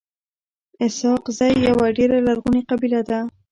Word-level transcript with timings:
اسحق 0.85 1.23
زی 1.37 1.51
يوه 1.67 1.85
ډيره 1.97 2.17
لرغوني 2.27 2.61
قبیله 2.69 3.01
ده. 3.09 3.19